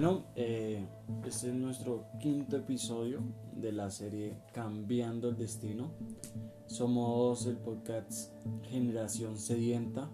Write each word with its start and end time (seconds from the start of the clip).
Bueno, 0.00 0.26
eh, 0.36 0.86
este 1.26 1.48
es 1.48 1.54
nuestro 1.56 2.04
quinto 2.20 2.56
episodio 2.56 3.18
de 3.56 3.72
la 3.72 3.90
serie 3.90 4.38
Cambiando 4.54 5.28
el 5.28 5.36
Destino. 5.36 5.90
Somos 6.66 7.46
el 7.46 7.56
podcast 7.56 8.32
Generación 8.62 9.36
Sedienta 9.36 10.08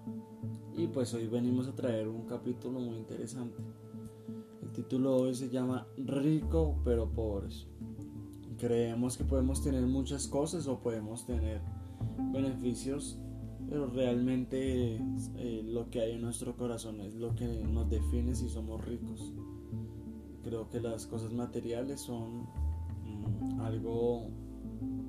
y 0.75 0.87
pues 0.87 1.13
hoy 1.13 1.27
venimos 1.27 1.69
a 1.69 1.75
traer 1.77 2.09
un 2.09 2.25
capítulo 2.25 2.81
muy 2.81 2.97
interesante. 2.97 3.59
El 4.63 4.73
título 4.73 5.17
hoy 5.17 5.35
se 5.35 5.51
llama 5.51 5.87
Rico 5.99 6.81
pero 6.83 7.11
pobres. 7.11 7.67
Creemos 8.57 9.19
que 9.19 9.25
podemos 9.25 9.63
tener 9.63 9.83
muchas 9.83 10.27
cosas 10.27 10.67
o 10.67 10.81
podemos 10.81 11.27
tener 11.27 11.61
beneficios 12.33 13.19
pero 13.69 13.87
realmente 13.87 14.97
eh, 15.37 15.63
lo 15.63 15.91
que 15.91 16.01
hay 16.01 16.13
en 16.13 16.23
nuestro 16.23 16.57
corazón 16.57 17.03
es 17.03 17.15
lo 17.15 17.35
que 17.35 17.47
nos 17.65 17.91
define 17.91 18.35
si 18.35 18.49
somos 18.49 18.83
ricos. 18.83 19.35
Creo 20.45 20.69
que 20.69 20.81
las 20.81 21.07
cosas 21.07 21.33
materiales 21.33 22.01
son 22.01 22.43
mm, 23.05 23.61
algo 23.61 24.29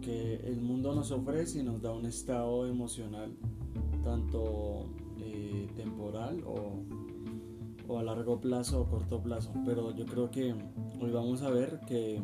que 0.02 0.36
el 0.36 0.62
mundo 0.62 0.94
nos 0.96 1.12
ofrece 1.12 1.60
y 1.60 1.64
nos 1.64 1.82
da 1.82 1.92
un 1.92 2.06
estado 2.06 2.68
emocional, 2.68 3.36
tanto 4.04 4.90
eh, 5.20 5.68
temporal 5.76 6.44
o, 6.46 6.84
o 7.88 8.00
a 8.00 8.04
largo 8.04 8.40
plazo 8.40 8.82
o 8.82 8.90
corto 8.90 9.22
plazo. 9.22 9.52
Pero 9.66 9.96
yo 9.96 10.06
creo 10.06 10.32
que 10.32 10.56
hoy 11.02 11.12
vamos 11.12 11.42
a 11.42 11.50
ver 11.50 11.82
que 11.88 12.22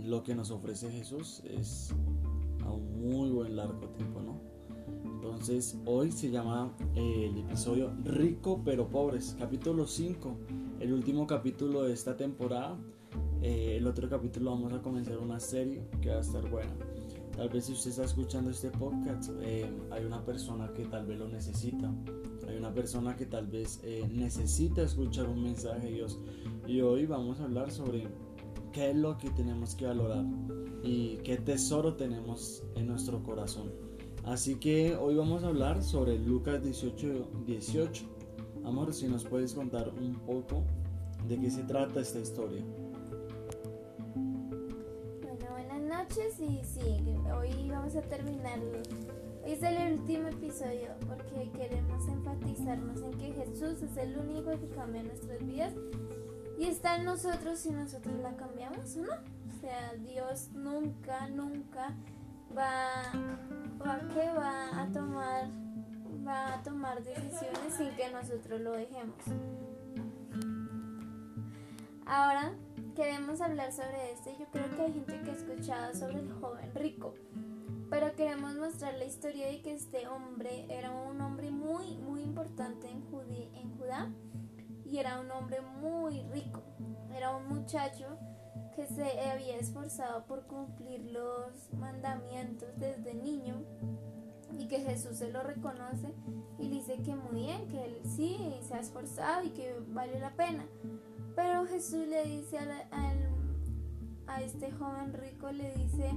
lo 0.00 0.22
que 0.22 0.34
nos 0.34 0.50
ofrece 0.50 0.90
Jesús 0.90 1.42
es 1.44 1.94
a 2.64 2.72
un 2.72 3.10
muy 3.10 3.30
buen 3.30 3.56
largo 3.56 3.88
tiempo, 3.90 4.20
¿no? 4.20 4.40
Entonces 5.04 5.78
hoy 5.84 6.12
se 6.12 6.30
llama 6.30 6.72
eh, 6.94 7.30
el 7.30 7.38
episodio 7.38 7.92
Rico 8.04 8.62
pero 8.64 8.88
Pobres, 8.88 9.36
capítulo 9.38 9.86
5, 9.86 10.36
el 10.86 10.92
último 10.92 11.26
capítulo 11.26 11.82
de 11.82 11.92
esta 11.92 12.16
temporada. 12.16 12.78
Eh, 13.42 13.74
el 13.76 13.88
otro 13.88 14.08
capítulo 14.08 14.52
vamos 14.52 14.72
a 14.72 14.80
comenzar 14.80 15.18
una 15.18 15.40
serie 15.40 15.82
que 16.00 16.10
va 16.10 16.18
a 16.18 16.20
estar 16.20 16.48
buena. 16.48 16.70
Tal 17.36 17.48
vez 17.48 17.64
si 17.64 17.72
usted 17.72 17.90
está 17.90 18.04
escuchando 18.04 18.52
este 18.52 18.70
podcast, 18.70 19.32
eh, 19.42 19.68
hay 19.90 20.04
una 20.04 20.24
persona 20.24 20.72
que 20.72 20.84
tal 20.84 21.04
vez 21.04 21.18
lo 21.18 21.26
necesita. 21.26 21.92
Hay 22.46 22.56
una 22.56 22.72
persona 22.72 23.16
que 23.16 23.26
tal 23.26 23.48
vez 23.48 23.82
necesita 24.12 24.82
escuchar 24.82 25.28
un 25.28 25.42
mensaje 25.42 25.88
de 25.88 25.92
Dios. 25.92 26.20
Y 26.68 26.80
hoy 26.82 27.04
vamos 27.04 27.40
a 27.40 27.44
hablar 27.44 27.72
sobre 27.72 28.06
qué 28.72 28.90
es 28.90 28.96
lo 28.96 29.18
que 29.18 29.30
tenemos 29.30 29.74
que 29.74 29.86
valorar 29.86 30.24
y 30.84 31.16
qué 31.24 31.36
tesoro 31.36 31.94
tenemos 31.94 32.62
en 32.76 32.86
nuestro 32.86 33.24
corazón. 33.24 33.72
Así 34.22 34.54
que 34.54 34.94
hoy 34.94 35.16
vamos 35.16 35.42
a 35.42 35.48
hablar 35.48 35.82
sobre 35.82 36.16
Lucas 36.16 36.62
18, 36.62 37.28
18. 37.44 38.15
Amor, 38.66 38.92
si 38.92 39.06
nos 39.06 39.24
puedes 39.24 39.54
contar 39.54 39.88
un 39.90 40.16
poco 40.26 40.64
de 41.28 41.38
qué 41.38 41.48
se 41.52 41.62
trata 41.62 42.00
esta 42.00 42.18
historia. 42.18 42.64
Bueno, 45.22 45.46
buenas 45.52 45.80
noches 45.82 46.40
y 46.40 46.64
sí, 46.64 47.14
hoy 47.32 47.70
vamos 47.70 47.94
a 47.94 48.02
terminar. 48.02 48.58
Hoy 49.44 49.52
es 49.52 49.62
el 49.62 49.92
último 49.92 50.26
episodio 50.26 50.88
porque 51.06 51.48
queremos 51.52 52.08
enfatizarnos 52.08 53.02
en 53.02 53.12
que 53.12 53.32
Jesús 53.34 53.80
es 53.82 53.96
el 53.98 54.18
único 54.18 54.50
que 54.50 54.68
cambia 54.70 55.04
nuestras 55.04 55.46
vidas 55.46 55.72
y 56.58 56.64
está 56.64 56.96
en 56.96 57.04
nosotros 57.04 57.60
si 57.60 57.70
nosotros 57.70 58.18
la 58.18 58.34
cambiamos 58.34 58.96
o 58.96 59.02
no. 59.02 59.12
O 59.12 59.60
sea, 59.60 59.94
Dios 59.94 60.50
nunca, 60.54 61.28
nunca 61.28 61.94
va, 62.50 63.12
va, 63.80 64.00
que 64.12 64.28
va 64.36 64.82
a 64.82 64.90
tomar 64.90 65.65
va 66.26 66.54
a 66.54 66.62
tomar 66.62 67.02
decisiones 67.02 67.74
sin 67.76 67.94
que 67.96 68.10
nosotros 68.10 68.60
lo 68.60 68.72
dejemos. 68.72 69.16
Ahora 72.04 72.52
queremos 72.94 73.40
hablar 73.40 73.72
sobre 73.72 74.12
este. 74.12 74.36
Yo 74.38 74.46
creo 74.50 74.70
que 74.74 74.82
hay 74.82 74.92
gente 74.92 75.20
que 75.22 75.30
ha 75.30 75.34
escuchado 75.34 75.94
sobre 75.94 76.20
el 76.20 76.32
joven 76.32 76.74
rico, 76.74 77.14
pero 77.90 78.14
queremos 78.14 78.54
mostrar 78.56 78.94
la 78.94 79.04
historia 79.04 79.46
de 79.46 79.62
que 79.62 79.74
este 79.74 80.08
hombre 80.08 80.66
era 80.68 80.90
un 80.90 81.20
hombre 81.20 81.50
muy, 81.50 81.96
muy 81.98 82.22
importante 82.22 82.88
en, 82.88 83.04
en 83.54 83.78
Judá 83.78 84.10
y 84.84 84.98
era 84.98 85.20
un 85.20 85.30
hombre 85.30 85.60
muy 85.60 86.22
rico. 86.32 86.62
Era 87.14 87.36
un 87.36 87.48
muchacho 87.48 88.18
que 88.74 88.86
se 88.86 89.20
había 89.20 89.56
esforzado 89.56 90.26
por 90.26 90.46
cumplir 90.46 91.00
los 91.10 91.72
mandamientos 91.72 92.68
desde 92.76 93.14
niño 93.14 93.64
y 94.58 94.68
que 94.68 94.80
Jesús 94.80 95.16
se 95.18 95.30
lo 95.30 95.42
reconoce 95.42 96.14
y 96.58 96.68
dice 96.68 97.02
que 97.02 97.14
muy 97.14 97.42
bien, 97.42 97.68
que 97.68 97.84
él 97.84 98.00
sí 98.04 98.38
se 98.62 98.74
ha 98.74 98.80
esforzado 98.80 99.44
y 99.44 99.50
que 99.50 99.74
vale 99.88 100.18
la 100.18 100.34
pena. 100.34 100.66
Pero 101.34 101.66
Jesús 101.66 102.06
le 102.08 102.24
dice 102.24 102.58
a, 102.58 102.86
a 104.26 104.42
este 104.42 104.70
joven 104.72 105.12
rico, 105.12 105.50
le 105.52 105.74
dice, 105.74 106.10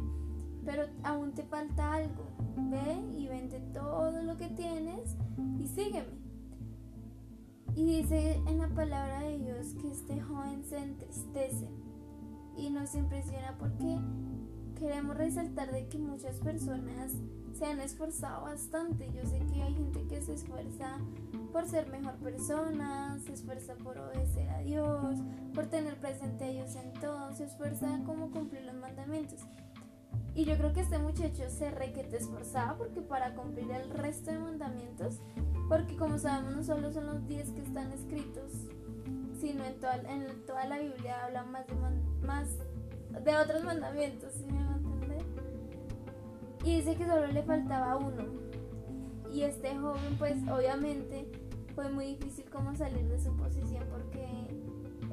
pero 0.66 0.86
aún 1.04 1.34
te 1.34 1.44
falta 1.44 1.94
algo, 1.94 2.26
ve 2.56 3.18
y 3.18 3.28
vende 3.28 3.60
todo 3.74 4.22
lo 4.24 4.38
que 4.38 4.48
tienes 4.50 5.16
y 5.60 5.68
sígueme. 5.68 6.20
Y 7.76 7.86
dice 7.86 8.42
en 8.48 8.60
la 8.60 8.70
palabra 8.70 9.22
de 9.22 9.40
Dios 9.40 9.74
que 9.82 9.92
este 9.92 10.20
joven 10.22 10.64
se 10.64 10.78
entristece 10.78 11.70
y 12.58 12.70
nos 12.70 12.96
impresiona 12.96 13.56
porque 13.58 14.00
queremos 14.78 15.16
resaltar 15.16 15.72
de 15.72 15.88
que 15.88 15.98
muchas 15.98 16.40
personas 16.40 17.14
se 17.60 17.66
han 17.66 17.82
esforzado 17.82 18.46
bastante. 18.46 19.12
Yo 19.14 19.30
sé 19.30 19.40
que 19.52 19.62
hay 19.62 19.74
gente 19.74 20.08
que 20.08 20.22
se 20.22 20.34
esfuerza 20.34 20.98
por 21.52 21.68
ser 21.68 21.88
mejor 21.90 22.16
persona, 22.16 23.20
se 23.26 23.34
esfuerza 23.34 23.76
por 23.76 23.98
obedecer 23.98 24.50
a 24.50 24.60
Dios, 24.60 25.20
por 25.54 25.66
tener 25.66 26.00
presente 26.00 26.46
a 26.46 26.52
Dios 26.52 26.76
en 26.76 26.94
todo, 26.94 27.36
se 27.36 27.44
esfuerza 27.44 28.00
como 28.06 28.32
cumplir 28.32 28.64
los 28.64 28.76
mandamientos. 28.76 29.42
Y 30.36 30.46
yo 30.46 30.58
creo 30.58 30.72
que 30.72 30.80
este 30.80 31.00
muchacho 31.00 31.50
se 31.50 31.70
requete 31.72 32.16
esforzaba 32.16 32.78
porque 32.78 33.02
para 33.02 33.34
cumplir 33.36 33.70
el 33.72 33.90
resto 33.90 34.32
de 34.32 34.40
mandamientos, 34.40 35.20
porque 35.68 35.98
como 35.98 36.18
sabemos 36.18 36.56
no 36.56 36.64
solo 36.64 36.94
son 36.94 37.08
los 37.08 37.28
10 37.28 37.52
que 37.52 37.62
están 37.62 37.92
escritos, 37.92 38.54
sino 39.42 39.66
en 39.66 39.80
toda, 39.80 39.96
en 39.96 40.46
toda 40.46 40.66
la 40.66 40.80
Biblia 40.80 41.26
habla 41.26 41.44
más 41.44 41.68
de, 41.68 41.76
más 42.26 42.48
de 43.26 43.36
otros 43.36 43.64
mandamientos, 43.66 44.34
¿sí 44.34 44.46
Y 46.64 46.78
dice 46.78 46.96
que 46.96 47.06
solo 47.06 47.28
le 47.28 47.44
faltaba 47.44 47.98
uno. 47.98 48.26
Y 49.32 49.44
este 49.44 49.76
joven, 49.78 50.16
pues 50.18 50.36
obviamente 50.50 51.32
fue 51.76 51.90
muy 51.90 52.16
difícil 52.16 52.46
como 52.50 52.76
salir 52.76 53.08
de 53.08 53.20
su 53.20 53.32
posición 53.36 53.86
porque 53.90 54.28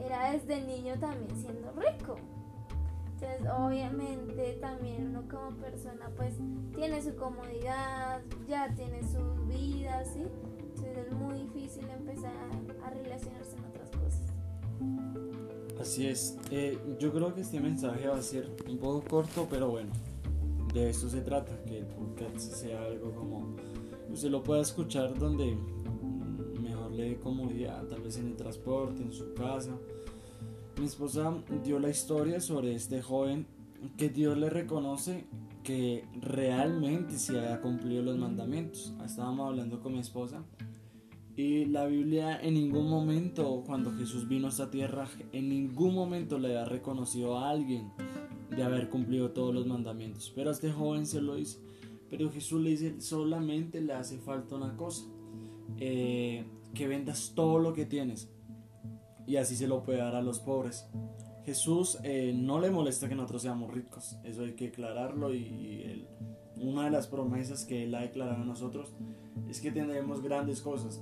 era 0.04 0.32
desde 0.32 0.60
niño 0.66 0.98
también 0.98 1.30
siendo 1.40 1.72
rico. 1.72 2.16
Entonces, 3.12 3.46
obviamente 3.56 4.58
también 4.60 5.08
uno 5.08 5.22
como 5.28 5.56
persona 5.56 6.10
pues 6.16 6.34
tiene 6.74 7.00
su 7.02 7.14
comodidad, 7.16 8.20
ya 8.46 8.74
tiene 8.74 9.00
su 9.02 9.46
vida, 9.46 10.04
¿sí? 10.04 10.22
Entonces 10.58 11.06
es 11.06 11.12
muy 11.14 11.38
difícil 11.40 11.88
empezar 11.88 12.34
a 12.84 12.90
relacionarse 12.90 13.56
en 13.56 13.64
otras 13.64 13.90
cosas. 13.90 14.22
Así 15.80 16.08
es, 16.08 16.36
eh, 16.50 16.78
yo 16.98 17.12
creo 17.12 17.34
que 17.34 17.40
este 17.40 17.60
mensaje 17.60 18.06
va 18.06 18.16
a 18.16 18.22
ser 18.22 18.50
un 18.68 18.78
poco 18.78 19.02
corto, 19.08 19.46
pero 19.48 19.70
bueno, 19.70 19.92
de 20.80 20.90
esto 20.90 21.08
se 21.08 21.22
trata, 21.22 21.58
que 21.64 21.78
el 21.78 21.86
podcast 21.86 22.38
sea 22.38 22.82
algo 22.82 23.12
como 23.14 23.56
usted 24.10 24.30
lo 24.30 24.42
pueda 24.42 24.60
escuchar 24.60 25.18
donde 25.18 25.56
mejor 26.60 26.92
le 26.92 27.10
dé 27.10 27.18
comodidad, 27.18 27.86
tal 27.86 28.02
vez 28.02 28.18
en 28.18 28.28
el 28.28 28.36
transporte, 28.36 29.02
en 29.02 29.12
su 29.12 29.32
casa. 29.34 29.78
Mi 30.78 30.84
esposa 30.84 31.34
dio 31.64 31.78
la 31.78 31.88
historia 31.88 32.40
sobre 32.40 32.74
este 32.74 33.00
joven 33.00 33.46
que 33.96 34.10
Dios 34.10 34.36
le 34.36 34.50
reconoce 34.50 35.24
que 35.62 36.04
realmente 36.20 37.18
se 37.18 37.40
haya 37.40 37.60
cumplido 37.60 38.02
los 38.02 38.18
mandamientos. 38.18 38.92
Estábamos 39.04 39.48
hablando 39.48 39.80
con 39.80 39.94
mi 39.94 40.00
esposa 40.00 40.44
y 41.36 41.66
la 41.66 41.86
Biblia 41.86 42.38
en 42.40 42.54
ningún 42.54 42.88
momento, 42.88 43.62
cuando 43.66 43.92
Jesús 43.92 44.28
vino 44.28 44.46
a 44.46 44.50
esta 44.50 44.70
tierra, 44.70 45.08
en 45.32 45.48
ningún 45.48 45.94
momento 45.94 46.38
le 46.38 46.56
ha 46.58 46.64
reconocido 46.64 47.38
a 47.38 47.50
alguien 47.50 47.92
de 48.56 48.62
haber 48.62 48.88
cumplido 48.88 49.30
todos 49.30 49.54
los 49.54 49.66
mandamientos. 49.66 50.32
Pero 50.34 50.50
a 50.50 50.52
este 50.52 50.72
joven 50.72 51.06
se 51.06 51.20
lo 51.20 51.36
dice. 51.36 51.58
Pero 52.08 52.30
Jesús 52.30 52.60
le 52.62 52.70
dice, 52.70 53.00
solamente 53.00 53.80
le 53.80 53.92
hace 53.92 54.18
falta 54.18 54.56
una 54.56 54.76
cosa. 54.76 55.04
Eh, 55.78 56.44
que 56.74 56.86
vendas 56.86 57.32
todo 57.34 57.58
lo 57.58 57.72
que 57.72 57.86
tienes. 57.86 58.30
Y 59.26 59.36
así 59.36 59.56
se 59.56 59.66
lo 59.66 59.82
puede 59.82 59.98
dar 59.98 60.14
a 60.14 60.22
los 60.22 60.40
pobres. 60.40 60.86
Jesús 61.44 61.98
eh, 62.02 62.32
no 62.34 62.60
le 62.60 62.70
molesta 62.70 63.08
que 63.08 63.14
nosotros 63.14 63.42
seamos 63.42 63.72
ricos. 63.72 64.16
Eso 64.24 64.42
hay 64.42 64.52
que 64.52 64.68
aclararlo. 64.68 65.34
Y, 65.34 66.06
una 66.56 66.84
de 66.84 66.90
las 66.90 67.06
promesas 67.06 67.66
que 67.66 67.84
Él 67.84 67.94
ha 67.94 68.00
declarado 68.00 68.42
a 68.42 68.46
nosotros 68.46 68.94
es 69.48 69.60
que 69.60 69.70
tendremos 69.70 70.22
grandes 70.22 70.62
cosas. 70.62 71.00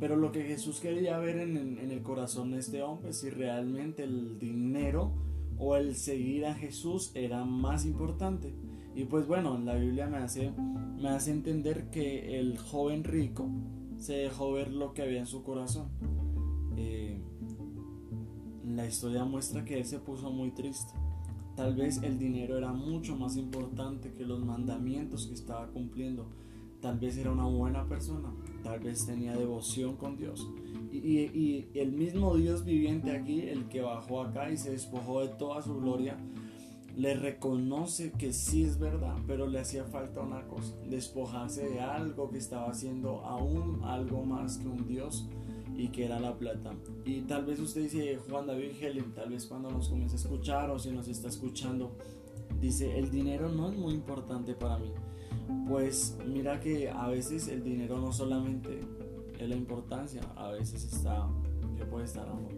Pero 0.00 0.16
lo 0.16 0.32
que 0.32 0.42
Jesús 0.42 0.80
quería 0.80 1.18
ver 1.18 1.38
en, 1.38 1.78
el 1.78 2.02
corazón 2.02 2.50
de 2.50 2.58
este 2.58 2.82
hombre, 2.82 3.12
si 3.12 3.30
realmente 3.30 4.04
el 4.04 4.38
dinero 4.38 5.12
o 5.58 5.76
el 5.76 5.94
seguir 5.94 6.46
a 6.46 6.54
Jesús 6.54 7.10
era 7.14 7.44
más 7.44 7.84
importante. 7.84 8.54
Y 8.94 9.04
pues 9.04 9.26
bueno, 9.26 9.58
la 9.58 9.74
Biblia 9.74 10.06
me 10.06 10.16
hace, 10.18 10.52
entender 11.30 11.90
que 11.90 12.38
el 12.38 12.58
joven 12.58 13.04
rico 13.04 13.48
se 13.98 14.14
dejó 14.14 14.52
ver 14.52 14.72
lo 14.72 14.94
que 14.94 15.02
había 15.02 15.20
en 15.20 15.26
su 15.26 15.42
corazón. 15.42 15.88
Eh, 16.76 17.20
la 18.66 18.86
historia 18.86 19.24
muestra 19.24 19.64
que 19.64 19.78
él 19.78 19.84
se 19.84 19.98
puso 19.98 20.30
muy 20.30 20.50
triste. 20.50 20.92
Tal 21.56 21.74
vez 21.74 22.02
el 22.02 22.18
dinero 22.18 22.58
era 22.58 22.72
mucho 22.72 23.16
más 23.16 23.36
importante 23.36 24.12
que 24.12 24.24
los 24.24 24.44
mandamientos 24.44 25.26
que 25.26 25.34
estaba 25.34 25.68
cumpliendo. 25.68 26.26
Tal 26.80 26.98
vez 26.98 27.16
era 27.16 27.32
una 27.32 27.46
buena 27.46 27.88
persona, 27.88 28.30
tal 28.62 28.80
vez 28.80 29.06
tenía 29.06 29.34
devoción 29.34 29.96
con 29.96 30.16
Dios. 30.16 30.46
Y, 31.04 31.68
el 31.74 31.92
mismo 31.92 32.36
Dios 32.36 32.64
viviente 32.64 33.10
aquí, 33.10 33.42
el 33.42 33.68
que 33.68 33.80
bajó 33.80 34.22
acá 34.22 34.50
y 34.50 34.56
se 34.56 34.70
despojó 34.70 35.20
de 35.20 35.28
toda 35.28 35.62
su 35.62 35.76
gloria, 35.76 36.16
le 36.96 37.14
reconoce 37.14 38.12
que 38.12 38.32
sí 38.32 38.64
es 38.64 38.78
verdad, 38.78 39.16
pero 39.26 39.46
le 39.46 39.60
hacía 39.60 39.84
falta 39.84 40.20
una 40.20 40.46
cosa, 40.46 40.74
despojarse 40.88 41.68
de 41.68 41.80
algo 41.80 42.30
que 42.30 42.38
estaba 42.38 42.70
haciendo 42.70 43.20
aún 43.20 43.82
algo 43.84 44.24
más 44.24 44.56
que 44.56 44.66
un 44.66 44.86
Dios 44.88 45.28
y 45.76 45.88
que 45.88 46.06
era 46.06 46.18
la 46.20 46.38
plata. 46.38 46.72
Y 47.04 47.20
tal 47.22 47.44
vez 47.44 47.60
usted 47.60 47.82
dice, 47.82 48.18
Juan 48.28 48.46
David 48.46 48.70
Helen, 48.80 49.12
tal 49.14 49.30
vez 49.30 49.46
cuando 49.46 49.70
nos 49.70 49.88
comienza 49.88 50.16
a 50.16 50.20
escuchar 50.20 50.70
o 50.70 50.78
si 50.78 50.90
nos 50.90 51.06
está 51.08 51.28
escuchando, 51.28 51.92
dice, 52.60 52.98
el 52.98 53.10
dinero 53.10 53.50
no 53.50 53.70
es 53.70 53.76
muy 53.76 53.92
importante 53.92 54.54
para 54.54 54.78
mí. 54.78 54.90
Pues 55.68 56.16
mira 56.26 56.60
que 56.60 56.88
a 56.88 57.08
veces 57.08 57.48
el 57.48 57.62
dinero 57.62 57.98
no 57.98 58.12
solamente 58.12 58.80
es 59.46 59.50
la 59.50 59.56
importancia, 59.56 60.22
a 60.36 60.50
veces 60.50 60.84
está, 60.84 61.28
que 61.76 61.84
puede 61.84 62.04
estar 62.04 62.28
amor. 62.28 62.52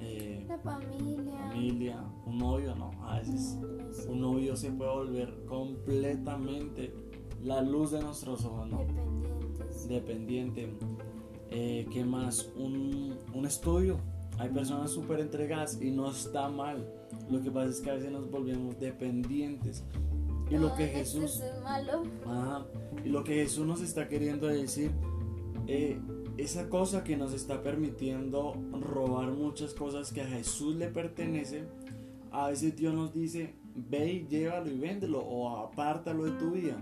Eh, 0.00 0.44
la 0.48 0.58
familia. 0.58 1.48
Familia, 1.48 2.04
un 2.26 2.38
novio, 2.38 2.74
no, 2.74 2.90
a 3.04 3.18
veces 3.18 3.56
un 4.08 4.20
novio 4.20 4.56
se 4.56 4.72
puede 4.72 4.90
volver 4.90 5.44
completamente 5.46 6.92
la 7.40 7.62
luz 7.62 7.92
de 7.92 8.02
nuestros 8.02 8.44
ojos, 8.44 8.68
¿no? 8.68 8.78
Dependientes. 8.78 9.88
Dependiente 9.88 10.76
eh, 11.50 11.86
¿Qué 11.92 12.04
más? 12.04 12.50
Un, 12.56 13.16
un 13.34 13.46
estudio. 13.46 13.98
Hay 14.38 14.48
personas 14.48 14.90
súper 14.90 15.20
entregadas 15.20 15.80
y 15.80 15.90
no 15.90 16.10
está 16.10 16.48
mal. 16.48 16.90
Lo 17.30 17.42
que 17.42 17.50
pasa 17.50 17.68
es 17.68 17.80
que 17.80 17.90
a 17.90 17.94
veces 17.94 18.10
nos 18.10 18.30
volvemos 18.30 18.80
dependientes. 18.80 19.84
Y 20.50 20.56
lo 20.56 20.74
que 20.74 20.86
Jesús... 20.88 21.40
Es 21.40 21.62
malo. 21.62 22.02
y 23.04 23.08
lo 23.08 23.22
que 23.22 23.34
Jesús 23.34 23.66
nos 23.66 23.80
está 23.80 24.08
queriendo 24.08 24.46
decir, 24.48 24.90
eh, 25.66 26.00
esa 26.38 26.68
cosa 26.68 27.04
que 27.04 27.16
nos 27.16 27.32
está 27.32 27.62
permitiendo 27.62 28.54
robar 28.72 29.32
muchas 29.32 29.74
cosas 29.74 30.12
que 30.12 30.22
a 30.22 30.26
Jesús 30.26 30.76
le 30.76 30.88
pertenecen, 30.88 31.68
a 32.30 32.48
veces 32.48 32.76
Dios 32.76 32.94
nos 32.94 33.12
dice, 33.12 33.54
ve 33.74 34.12
y 34.12 34.26
llévalo 34.26 34.70
y 34.70 34.78
véndelo 34.78 35.20
o 35.20 35.56
apártalo 35.58 36.24
de 36.24 36.32
tu 36.32 36.52
vida, 36.52 36.76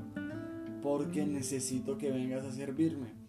porque 0.82 1.27
necesito 1.27 1.99
que 1.99 2.11
vengas 2.11 2.44
a 2.44 2.53
servirme 2.53 3.21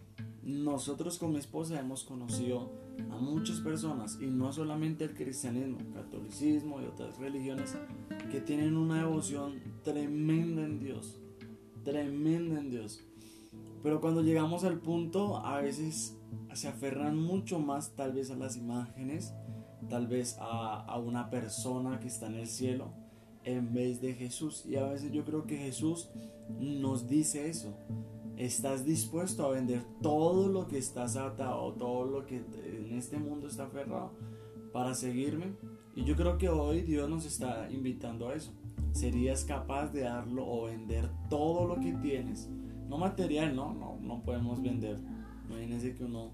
nosotros 0.44 1.20
con 1.20 1.34
mi 1.34 1.40
esposa 1.40 1.80
hemos 1.80 2.04
conocido 2.04 2.72
a 3.12 3.18
muchas 3.18 3.60
personas, 3.60 4.18
y 4.22 4.28
no 4.28 4.52
solamente 4.52 5.04
el 5.06 5.14
cristianismo, 5.14 5.78
catolicismo 5.94 6.82
y 6.82 6.86
otras 6.86 7.18
religiones, 7.18 7.76
que 8.32 8.42
tienen 8.42 8.76
una 8.76 9.00
devoción 9.00 9.60
tremenda 9.84 10.64
en 10.64 10.80
Dios, 10.80 11.20
tremenda 11.84 12.60
en 12.60 12.70
Dios. 12.70 13.04
Pero 13.84 14.02
cuando 14.02 14.22
llegamos 14.22 14.64
al 14.64 14.80
punto, 14.80 15.38
a 15.38 15.62
veces 15.62 16.18
se 16.54 16.68
aferran 16.68 17.18
mucho 17.18 17.60
más 17.60 17.96
tal 17.96 18.14
vez 18.14 18.32
a 18.32 18.36
las 18.36 18.58
imágenes, 18.58 19.34
tal 19.90 20.08
vez 20.08 20.38
a, 20.40 20.82
a 20.82 21.00
una 21.00 21.30
persona 21.30 22.00
que 22.00 22.08
está 22.08 22.28
en 22.28 22.36
el 22.36 22.48
cielo, 22.48 22.94
en 23.44 23.74
vez 23.74 24.02
de 24.02 24.14
Jesús. 24.14 24.66
Y 24.66 24.76
a 24.76 24.84
veces 24.84 25.12
yo 25.12 25.26
creo 25.26 25.46
que 25.46 25.58
Jesús 25.58 26.10
nos 26.60 27.08
dice 27.08 27.50
eso 27.50 27.76
¿Estás 28.42 28.86
dispuesto 28.86 29.46
a 29.46 29.52
vender 29.52 29.84
todo 30.02 30.50
lo 30.50 30.68
que 30.68 30.80
estás 30.80 31.16
atado, 31.16 31.74
todo 31.74 32.06
lo 32.06 32.26
que 32.26 32.38
en 32.38 32.92
este 32.98 33.20
mundo 33.20 33.46
está 33.46 33.66
aferrado 33.66 34.14
para 34.74 34.96
seguirme? 34.96 35.54
Y 35.96 36.06
yo 36.06 36.16
creo 36.16 36.40
que 36.40 36.50
hoy 36.50 36.82
Dios 36.82 37.08
nos 37.08 37.24
está 37.24 37.70
invitando 37.70 38.30
a 38.30 38.34
eso. 38.34 38.52
¿Serías 38.94 39.46
capaz 39.46 39.90
de 39.90 40.02
darlo 40.02 40.48
o 40.48 40.66
vender 40.66 41.08
todo 41.30 41.68
lo 41.68 41.80
que 41.80 41.94
tienes? 41.94 42.50
No 42.92 42.98
material, 42.98 43.56
no, 43.56 43.74
no, 43.74 43.98
no 44.02 44.22
podemos 44.22 44.62
vender. 44.62 45.00
Imagínense 45.50 45.96
que 45.96 46.04
uno 46.04 46.34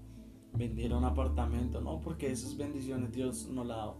vendiera 0.54 0.98
un 0.98 1.04
apartamento, 1.04 1.80
no, 1.80 2.00
porque 2.00 2.32
esas 2.32 2.56
bendiciones 2.56 3.12
Dios 3.12 3.48
no 3.48 3.62
la 3.62 3.74
ha 3.74 3.76
dado. 3.76 3.96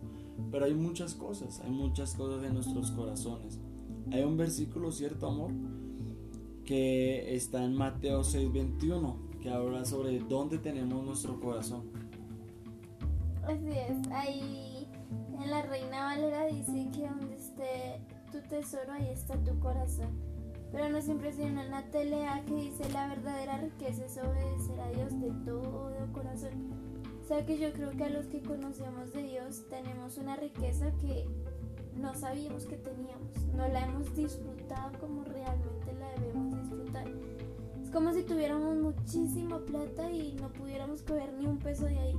Pero 0.51 0.65
hay 0.65 0.75
muchas 0.75 1.15
cosas, 1.15 1.61
hay 1.61 1.71
muchas 1.71 2.17
cosas 2.17 2.45
en 2.45 2.55
nuestros 2.55 2.91
corazones. 2.91 3.61
Hay 4.11 4.25
un 4.25 4.37
versículo, 4.37 4.91
¿cierto, 4.91 5.29
amor? 5.29 5.53
que 6.65 7.35
está 7.37 7.63
en 7.65 7.75
Mateo 7.75 8.23
6:21, 8.23 9.41
que 9.41 9.51
habla 9.51 9.85
sobre 9.85 10.19
dónde 10.19 10.59
tenemos 10.59 11.03
nuestro 11.05 11.41
corazón. 11.41 11.85
Así 13.45 13.71
es, 13.71 14.13
ahí 14.13 14.89
en 15.41 15.51
la 15.51 15.63
Reina 15.63 16.07
Valera 16.07 16.47
dice 16.47 16.91
que 16.93 17.09
donde 17.09 17.37
esté 17.37 18.03
tu 18.33 18.47
tesoro, 18.49 18.93
ahí 18.93 19.09
está 19.09 19.43
tu 19.45 19.59
corazón. 19.61 20.28
Pero 20.73 20.89
nos 20.91 21.09
impresiona 21.09 21.65
en 21.65 21.71
la 21.71 21.83
telea 21.91 22.43
que 22.47 22.55
dice 22.55 22.89
la 22.93 23.09
verdadera 23.09 23.59
riqueza 23.59 24.05
es 24.05 24.19
obedecer 24.19 24.81
a 24.81 24.91
Dios 24.91 25.21
de 25.21 25.31
todo 25.45 25.89
corazón. 26.13 26.73
O 27.23 27.25
sea 27.27 27.45
que 27.45 27.59
yo 27.59 27.73
creo 27.73 27.91
que 27.91 28.05
a 28.05 28.11
los 28.11 28.27
que 28.27 28.41
conocemos 28.41 29.13
de 29.13 29.23
Dios 29.23 29.65
tenemos 29.69 30.17
una 30.19 30.37
riqueza 30.37 30.93
que 31.01 31.27
no 31.97 32.15
sabíamos 32.15 32.65
que 32.65 32.77
teníamos, 32.77 33.33
no 33.55 33.69
la 33.69 33.87
hemos 33.87 34.15
disfrutado 34.15 34.99
como 34.99 35.25
realmente 35.25 35.93
la 35.99 36.11
debemos 36.21 36.61
disfrutar. 36.61 37.07
Es 37.83 37.91
como 37.91 38.13
si 38.13 38.23
tuviéramos 38.23 38.77
muchísima 38.77 39.59
plata 39.59 40.11
y 40.11 40.35
no 40.41 40.53
pudiéramos 40.53 41.03
coger 41.03 41.33
ni 41.35 41.47
un 41.47 41.59
peso 41.59 41.87
de 41.87 41.99
ahí. 41.99 42.17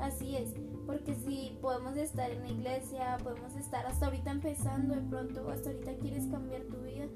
Así 0.00 0.36
es, 0.36 0.54
porque 0.86 1.14
si 1.14 1.58
podemos 1.60 1.96
estar 1.96 2.30
en 2.30 2.42
la 2.42 2.48
iglesia, 2.48 3.18
podemos 3.22 3.54
estar 3.56 3.84
hasta 3.86 4.06
ahorita 4.06 4.30
empezando 4.30 4.94
de 4.94 5.02
pronto, 5.02 5.50
hasta 5.50 5.70
ahorita 5.70 5.96
quieres 5.96 6.26
cambiar 6.26 6.62
tu 6.62 6.76
vida, 6.78 7.06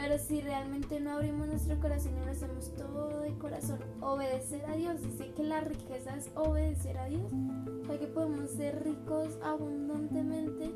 pero 0.00 0.18
si 0.18 0.40
realmente 0.40 0.98
no 0.98 1.10
abrimos 1.10 1.46
nuestro 1.46 1.78
corazón 1.78 2.16
y 2.16 2.24
lo 2.24 2.30
hacemos 2.30 2.74
todo 2.74 3.20
de 3.20 3.36
corazón, 3.36 3.80
obedecer 4.00 4.64
a 4.64 4.74
Dios, 4.74 5.02
dice 5.02 5.30
que 5.34 5.42
la 5.42 5.60
riqueza 5.60 6.16
es 6.16 6.30
obedecer 6.34 6.96
a 6.96 7.04
Dios, 7.04 7.30
para 7.86 7.98
que 7.98 8.06
podemos 8.06 8.50
ser 8.50 8.82
ricos 8.82 9.38
abundantemente 9.44 10.74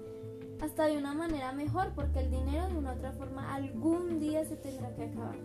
hasta 0.61 0.85
de 0.85 0.99
una 0.99 1.15
manera 1.15 1.53
mejor, 1.53 1.93
porque 1.95 2.21
el 2.21 2.31
dinero 2.31 2.69
de 2.69 2.77
una 2.77 2.93
otra 2.93 3.13
forma 3.13 3.55
algún 3.55 4.21
día 4.21 4.45
se 4.45 4.57
tendrá 4.57 4.95
que 4.95 5.05
acabar. 5.05 5.39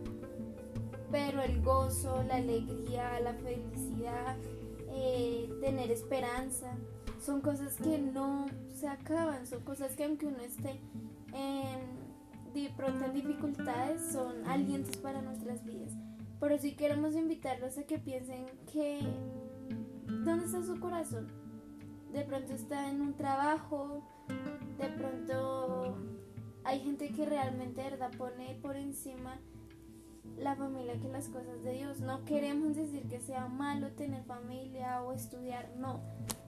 Pero 1.10 1.42
el 1.42 1.62
gozo, 1.62 2.22
la 2.24 2.36
alegría, 2.36 3.18
la 3.22 3.33
felicidad, 3.36 4.36
eh, 4.90 5.50
tener 5.62 5.90
esperanza, 5.90 6.76
son 7.21 7.40
cosas 7.40 7.78
que 7.78 7.98
no 7.98 8.48
se 8.74 8.90
acaban, 8.90 9.48
son 9.48 9.62
cosas 9.62 9.95
que 9.95 10.04
aunque 10.04 10.26
uno 10.26 10.42
esté 10.42 10.81
en 11.33 11.99
de 12.54 12.70
pronto 12.76 13.06
en 13.06 13.14
dificultades 13.14 14.12
son 14.12 14.46
alientos 14.46 14.98
para 14.98 15.22
nuestras 15.22 15.64
vidas. 15.64 15.94
Pero 16.40 16.58
sí 16.58 16.76
queremos 16.76 17.16
invitarlos 17.16 17.78
a 17.78 17.84
que 17.84 18.00
piensen 18.00 18.46
que 18.72 19.02
¿dónde 20.08 20.46
está 20.46 20.64
su 20.64 20.80
corazón? 20.80 21.28
De 22.14 22.24
pronto 22.24 22.54
está 22.54 22.90
en 22.90 23.02
un 23.02 23.14
trabajo, 23.14 24.04
de 24.78 24.88
pronto 24.90 25.98
hay 26.64 26.80
gente 26.80 27.12
que 27.12 27.26
realmente 27.26 27.84
verdad 27.84 28.12
pone 28.18 28.58
por 28.62 28.76
encima 28.76 29.40
la 30.38 30.56
familia 30.56 31.00
que 31.00 31.08
las 31.10 31.28
cosas 31.28 31.64
de 31.64 31.74
Dios. 31.74 32.00
No 32.00 32.26
queremos 32.26 32.76
decir 32.76 33.08
que 33.08 33.20
sea 33.20 33.48
malo 33.48 33.92
tener 33.92 34.24
familia 34.24 35.02
o 35.02 35.14
estudiar, 35.14 35.70
no, 35.78 36.00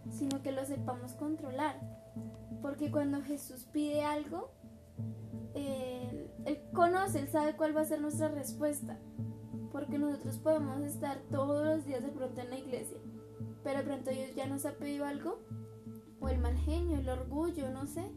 sino 0.09 0.41
que 0.41 0.51
lo 0.51 0.65
sepamos 0.65 1.13
controlar. 1.13 1.75
Porque 2.61 2.91
cuando 2.91 3.21
Jesús 3.21 3.67
pide 3.71 4.03
algo, 4.03 4.51
él, 6.45 6.59
conoce, 6.73 7.19
él 7.19 7.29
sabe 7.29 7.55
cuál 7.55 7.75
va 7.75 7.81
a 7.81 7.85
ser 7.85 8.01
nuestra 8.01 8.29
respuesta. 8.29 8.97
Porque 9.71 9.97
nosotros 9.97 10.37
podemos 10.37 10.81
estar 10.81 11.19
todos 11.31 11.65
los 11.65 11.85
días 11.85 12.03
de 12.03 12.09
pronto 12.09 12.41
en 12.41 12.49
la 12.49 12.57
iglesia, 12.57 12.97
pero 13.63 13.79
de 13.79 13.85
pronto 13.85 14.11
Dios 14.11 14.35
ya 14.35 14.47
nos 14.47 14.65
ha 14.65 14.73
pedido 14.73 15.05
algo, 15.05 15.39
o 16.19 16.27
el 16.27 16.39
mal 16.39 16.57
genio, 16.57 16.99
el 16.99 17.07
orgullo, 17.07 17.69
no 17.71 17.87
sé, 17.87 18.11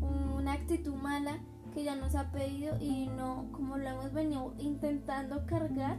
una 0.00 0.52
actitud 0.52 0.94
mala 0.94 1.38
que 1.72 1.84
ya 1.84 1.96
nos 1.96 2.14
ha 2.14 2.30
pedido 2.30 2.76
y 2.80 3.08
no, 3.08 3.48
como 3.52 3.78
lo 3.78 3.88
hemos 3.88 4.12
venido 4.12 4.54
intentando 4.58 5.46
cargar 5.46 5.98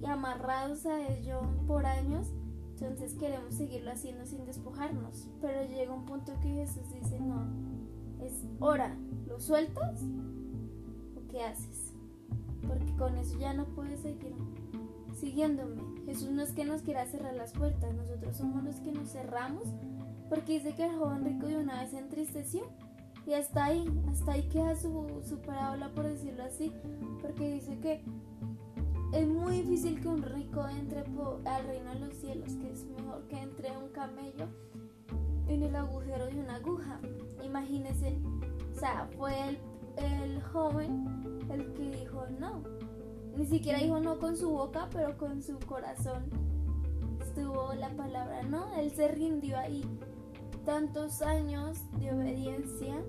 y 0.00 0.06
amarrados 0.06 0.86
a 0.86 1.08
ello 1.08 1.40
por 1.66 1.84
años, 1.84 2.32
entonces 2.80 3.14
queremos 3.14 3.54
seguirlo 3.54 3.90
haciendo 3.90 4.24
sin 4.24 4.46
despojarnos. 4.46 5.28
Pero 5.40 5.68
llega 5.68 5.92
un 5.92 6.06
punto 6.06 6.32
que 6.40 6.48
Jesús 6.48 6.90
dice, 6.92 7.18
no, 7.20 7.46
es 8.22 8.44
hora, 8.60 8.96
¿lo 9.26 9.40
sueltas 9.40 10.02
o 11.28 11.30
qué 11.30 11.42
haces? 11.42 11.92
Porque 12.66 12.94
con 12.96 13.16
eso 13.16 13.38
ya 13.38 13.54
no 13.54 13.66
puedes 13.66 14.00
seguir 14.00 14.34
siguiéndome. 15.18 15.82
Jesús 16.06 16.30
no 16.30 16.42
es 16.42 16.52
que 16.52 16.64
nos 16.64 16.82
quiera 16.82 17.06
cerrar 17.06 17.34
las 17.34 17.52
puertas, 17.52 17.94
nosotros 17.94 18.36
somos 18.36 18.62
los 18.64 18.76
que 18.76 18.92
nos 18.92 19.10
cerramos 19.10 19.64
porque 20.28 20.54
dice 20.54 20.74
que 20.74 20.84
el 20.84 20.96
joven 20.96 21.24
rico 21.24 21.46
de 21.46 21.56
una 21.56 21.80
vez 21.80 21.90
se 21.90 21.98
entristeció. 21.98 22.62
Y 23.26 23.34
hasta 23.34 23.66
ahí, 23.66 23.84
hasta 24.10 24.32
ahí 24.32 24.48
queda 24.48 24.74
su, 24.74 25.22
su 25.22 25.38
parábola, 25.40 25.90
por 25.90 26.06
decirlo 26.06 26.44
así, 26.44 26.72
porque 27.20 27.54
dice 27.54 27.78
que 27.78 28.02
es 29.12 29.28
muy 29.28 29.60
difícil 29.60 30.00
que 30.00 30.08
un 30.08 30.22
rico 30.22 30.66
entre 30.68 31.00
al 31.00 31.64
reino 31.66 31.92
de 31.92 32.00
los 32.00 32.14
cielos, 32.14 32.52
que 32.54 32.70
es 32.70 32.86
mejor 32.86 33.26
que 33.28 33.38
entre 33.38 33.76
un 33.76 33.88
camello 33.90 34.46
en 35.46 35.62
el 35.62 35.76
agujero 35.76 36.26
de 36.26 36.40
una 36.40 36.56
aguja. 36.56 37.00
Imagínense, 37.44 38.18
o 38.74 38.78
sea, 38.78 39.08
fue 39.18 39.48
el, 39.48 39.58
el 39.98 40.42
joven 40.42 41.06
el 41.50 41.72
que 41.72 41.90
dijo 41.90 42.24
no. 42.38 42.62
Ni 43.36 43.46
siquiera 43.46 43.78
dijo 43.78 44.00
no 44.00 44.18
con 44.18 44.36
su 44.36 44.50
boca, 44.50 44.88
pero 44.92 45.16
con 45.16 45.42
su 45.42 45.58
corazón 45.60 46.24
estuvo 47.20 47.72
la 47.74 47.90
palabra 47.90 48.42
no. 48.42 48.74
Él 48.76 48.90
se 48.90 49.08
rindió 49.08 49.58
ahí. 49.58 49.84
Tantos 50.64 51.22
años 51.22 51.78
de 51.98 52.12
obediencia. 52.12 53.02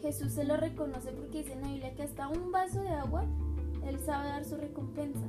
Jesús 0.00 0.32
se 0.32 0.44
lo 0.44 0.56
reconoce 0.56 1.12
porque 1.12 1.38
dice 1.38 1.52
en 1.52 1.62
la 1.62 1.68
Biblia 1.68 1.94
que 1.94 2.02
hasta 2.04 2.28
un 2.28 2.52
vaso 2.52 2.80
de 2.80 2.90
agua 2.90 3.24
él 3.86 3.98
sabe 4.00 4.28
dar 4.28 4.44
su 4.44 4.56
recompensa. 4.56 5.26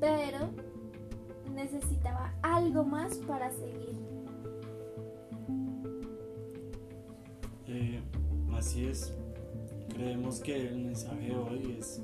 Pero 0.00 0.50
necesitaba 1.54 2.34
algo 2.42 2.84
más 2.84 3.16
para 3.18 3.50
seguir. 3.50 3.94
Eh, 7.66 8.02
así 8.52 8.86
es. 8.86 9.12
Creemos 9.94 10.40
que 10.40 10.68
el 10.68 10.76
mensaje 10.76 11.28
de 11.28 11.36
hoy 11.36 11.76
es 11.78 12.02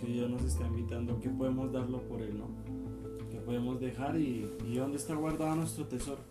que 0.00 0.06
Dios 0.06 0.30
nos 0.30 0.42
está 0.44 0.66
invitando, 0.66 1.20
que 1.20 1.28
podemos 1.28 1.70
darlo 1.70 2.00
por 2.08 2.22
Él, 2.22 2.38
¿no? 2.38 2.48
Que 3.30 3.38
podemos 3.38 3.78
dejar 3.78 4.18
y, 4.18 4.48
dónde 4.74 4.96
está 4.96 5.14
guardado 5.14 5.56
nuestro 5.56 5.86
tesoro. 5.86 6.22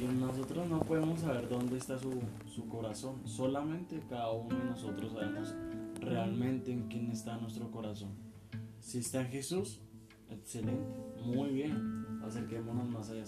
Y 0.00 0.06
nosotros 0.20 0.68
no 0.68 0.80
podemos 0.80 1.20
saber 1.20 1.48
dónde 1.48 1.78
está 1.78 1.98
su, 1.98 2.12
su 2.46 2.68
corazón, 2.68 3.26
solamente 3.26 4.00
cada 4.08 4.30
uno 4.30 4.56
de 4.56 4.64
nosotros 4.66 5.12
sabemos 5.12 5.56
realmente 6.00 6.72
en 6.72 6.86
quién 6.88 7.10
está 7.10 7.36
nuestro 7.36 7.68
corazón. 7.72 8.10
Si 8.78 8.98
está 8.98 9.22
en 9.22 9.28
Jesús, 9.28 9.80
excelente, 10.30 10.94
muy 11.24 11.50
bien, 11.50 12.06
acerquémonos 12.22 12.88
más 12.88 13.10
allá. 13.10 13.24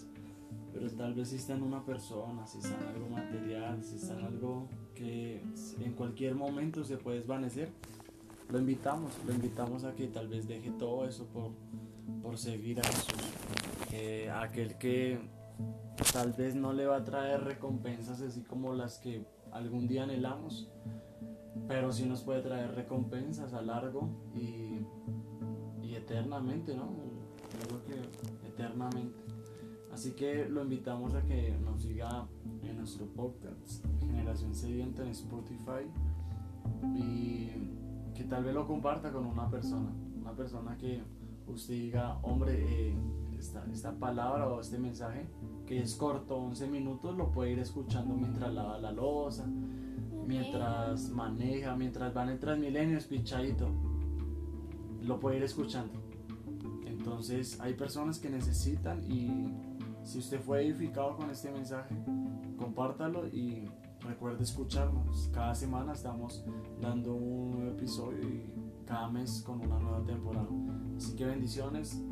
Pero 0.73 0.91
tal 0.91 1.15
vez 1.15 1.29
si 1.29 1.37
está 1.37 1.55
en 1.55 1.63
una 1.63 1.85
persona, 1.85 2.47
si 2.47 2.59
está 2.59 2.77
en 2.81 2.89
algo 2.89 3.09
material, 3.09 3.83
si 3.83 3.97
está 3.97 4.19
en 4.19 4.25
algo 4.25 4.69
que 4.95 5.43
en 5.81 5.93
cualquier 5.95 6.35
momento 6.35 6.85
se 6.85 6.97
puede 6.97 7.19
desvanecer, 7.19 7.71
lo 8.51 8.59
invitamos, 8.59 9.13
lo 9.27 9.33
invitamos 9.33 9.85
a 9.85 9.95
que 9.95 10.09
tal 10.09 10.29
vez 10.29 10.47
deje 10.47 10.71
todo 10.73 11.07
eso 11.07 11.27
por, 11.27 11.53
por 12.23 12.39
seguir 12.39 12.81
a 12.81 12.85
Jesús. 12.85 14.29
aquel 14.35 14.77
que 14.79 15.19
tal 16.13 16.33
vez 16.33 16.55
no 16.55 16.73
le 16.73 16.87
va 16.87 16.97
a 16.97 17.05
traer 17.05 17.45
recompensas 17.45 18.21
así 18.21 18.43
como 18.43 18.75
las 18.75 18.99
que 18.99 19.25
algún 19.53 19.87
día 19.87 20.05
anhelamos, 20.05 20.69
pero 21.69 21.93
sí 21.93 22.07
nos 22.07 22.23
puede 22.23 22.43
traer 22.43 22.75
recompensas 22.75 23.53
a 23.53 23.63
largo 23.63 24.09
y, 24.35 24.81
y 25.83 25.95
eternamente, 25.95 26.75
¿no? 26.75 26.95
Creo 27.51 27.85
que 27.85 28.49
eternamente. 28.49 29.30
Así 29.93 30.13
que 30.13 30.49
lo 30.49 30.63
invitamos 30.63 31.15
a 31.15 31.23
que 31.23 31.57
nos 31.65 31.83
siga 31.83 32.27
en 32.63 32.77
nuestro 32.77 33.07
podcast 33.07 33.85
Generación 34.01 34.55
Sedienta 34.55 35.03
en 35.03 35.11
Spotify 35.11 35.85
y 36.95 37.49
que 38.15 38.25
tal 38.25 38.45
vez 38.45 38.55
lo 38.55 38.67
comparta 38.67 39.11
con 39.11 39.27
una 39.27 39.51
persona, 39.51 39.91
una 40.21 40.33
persona 40.33 40.77
que 40.77 41.03
usted 41.47 41.75
diga, 41.75 42.19
hombre, 42.23 42.55
eh, 42.91 42.95
esta, 43.39 43.65
esta, 43.73 43.93
palabra 43.93 44.47
o 44.49 44.61
este 44.61 44.79
mensaje 44.79 45.27
que 45.67 45.81
es 45.81 45.95
corto, 45.95 46.37
11 46.37 46.69
minutos, 46.69 47.17
lo 47.17 47.31
puede 47.33 47.53
ir 47.53 47.59
escuchando 47.59 48.15
mientras 48.15 48.53
lava 48.53 48.79
la 48.79 48.93
losa, 48.93 49.47
mientras 50.27 51.09
maneja, 51.11 51.75
mientras 51.77 52.17
va 52.17 52.23
en 52.25 52.29
el 52.31 52.39
Transmilenio, 52.39 52.99
es 52.99 53.07
pichadito. 53.07 53.69
Lo 55.03 55.19
puede 55.19 55.39
ir 55.39 55.43
escuchando. 55.43 55.93
Entonces 56.87 57.59
hay 57.61 57.75
personas 57.75 58.19
que 58.19 58.29
necesitan 58.31 59.03
y 59.11 59.53
si 60.11 60.19
usted 60.19 60.41
fue 60.41 60.67
edificado 60.67 61.17
con 61.17 61.31
este 61.31 61.53
mensaje, 61.53 61.95
compártalo 62.59 63.29
y 63.29 63.71
recuerde 64.01 64.43
escucharnos. 64.43 65.31
Cada 65.33 65.55
semana 65.55 65.93
estamos 65.93 66.45
dando 66.81 67.15
un 67.15 67.53
nuevo 67.53 67.71
episodio 67.71 68.21
y 68.29 68.53
cada 68.85 69.09
mes 69.09 69.41
con 69.47 69.61
una 69.61 69.79
nueva 69.79 70.03
temporada. 70.03 70.49
Así 70.97 71.15
que 71.15 71.27
bendiciones. 71.27 72.03